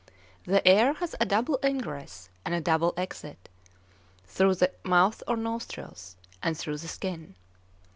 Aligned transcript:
The 0.45 0.67
air 0.67 0.93
has 0.93 1.13
a 1.19 1.27
double 1.27 1.59
ingress 1.63 2.29
and 2.43 2.55
a 2.55 2.59
double 2.59 2.95
exit, 2.97 3.49
through 4.25 4.55
the 4.55 4.71
mouth 4.83 5.21
or 5.27 5.37
nostrils, 5.37 6.15
and 6.41 6.57
through 6.57 6.77
the 6.77 6.87
skin. 6.87 7.35